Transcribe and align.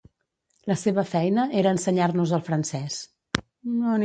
La 0.71 0.77
seva 0.83 1.03
feina 1.11 1.45
era 1.63 1.75
ensenyar-nos 1.77 2.35
el 2.39 2.43
francès. 2.49 2.97